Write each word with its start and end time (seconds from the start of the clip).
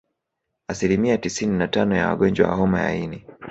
Asilimia 0.67 1.17
tisini 1.17 1.57
na 1.57 1.67
tano 1.67 1.95
ya 1.95 2.07
wagonjwa 2.07 2.49
wa 2.49 2.55
homa 2.55 2.81
ya 2.81 2.95
ini 2.95 3.25